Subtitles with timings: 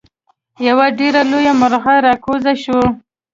[0.67, 2.79] یو ډیر لوی مرغۍ راکوز شو.